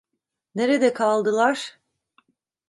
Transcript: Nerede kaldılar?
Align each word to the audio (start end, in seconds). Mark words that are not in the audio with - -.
Nerede 0.55 0.93
kaldılar? 0.93 1.79